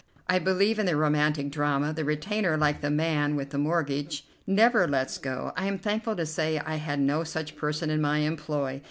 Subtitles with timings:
[0.27, 4.87] I believe, in the romantic drama, the retainer, like the man with the mortgage, never
[4.87, 5.53] lets go.
[5.55, 8.79] I am thankful to say I had no such person in my employ.